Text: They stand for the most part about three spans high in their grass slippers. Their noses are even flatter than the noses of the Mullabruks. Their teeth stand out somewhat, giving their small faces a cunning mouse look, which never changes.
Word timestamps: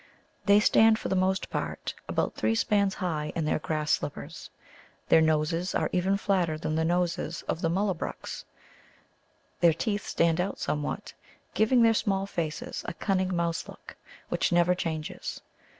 They 0.45 0.59
stand 0.59 0.97
for 0.97 1.09
the 1.09 1.15
most 1.15 1.51
part 1.51 1.93
about 2.09 2.33
three 2.33 2.55
spans 2.55 2.95
high 2.95 3.31
in 3.35 3.45
their 3.45 3.59
grass 3.59 3.91
slippers. 3.91 4.49
Their 5.09 5.21
noses 5.21 5.75
are 5.75 5.91
even 5.93 6.17
flatter 6.17 6.57
than 6.57 6.73
the 6.73 6.83
noses 6.83 7.43
of 7.43 7.61
the 7.61 7.69
Mullabruks. 7.69 8.43
Their 9.59 9.73
teeth 9.73 10.07
stand 10.07 10.41
out 10.41 10.57
somewhat, 10.57 11.13
giving 11.53 11.83
their 11.83 11.93
small 11.93 12.25
faces 12.25 12.83
a 12.87 12.95
cunning 12.95 13.35
mouse 13.35 13.67
look, 13.67 13.95
which 14.29 14.51
never 14.51 14.73
changes. 14.73 15.39